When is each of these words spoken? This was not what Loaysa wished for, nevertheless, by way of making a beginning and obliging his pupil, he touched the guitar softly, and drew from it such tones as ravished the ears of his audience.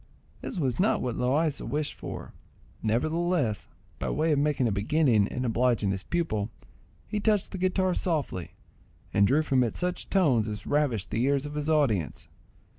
This 0.41 0.57
was 0.57 0.79
not 0.79 0.99
what 0.99 1.15
Loaysa 1.15 1.67
wished 1.69 1.93
for, 1.93 2.33
nevertheless, 2.81 3.67
by 3.99 4.09
way 4.09 4.31
of 4.31 4.39
making 4.39 4.67
a 4.67 4.71
beginning 4.71 5.27
and 5.27 5.45
obliging 5.45 5.91
his 5.91 6.01
pupil, 6.01 6.49
he 7.07 7.19
touched 7.19 7.51
the 7.51 7.59
guitar 7.59 7.93
softly, 7.93 8.55
and 9.13 9.27
drew 9.27 9.43
from 9.43 9.63
it 9.63 9.77
such 9.77 10.09
tones 10.09 10.47
as 10.47 10.65
ravished 10.65 11.11
the 11.11 11.23
ears 11.23 11.45
of 11.45 11.53
his 11.53 11.69
audience. 11.69 12.27